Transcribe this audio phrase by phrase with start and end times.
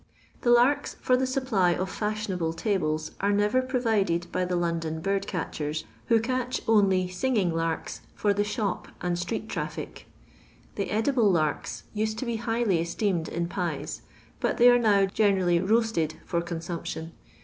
[0.41, 5.27] The hvrks fur the supply of fashionable t«ibles are never provided by the London bird
[5.27, 10.07] catchers, who catch only" singing larks," for the shop and street traffic.
[10.73, 14.01] The edible larks used to be highly esteemed in pies,
[14.39, 17.11] but they are now generally ro; isted for consumption.